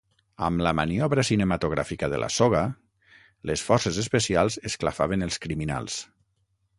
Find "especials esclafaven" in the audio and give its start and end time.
4.05-5.27